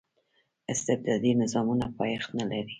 استبدادي 0.73 1.29
نظامونه 1.43 1.85
پایښت 1.97 2.29
نه 2.39 2.45
لري. 2.51 2.69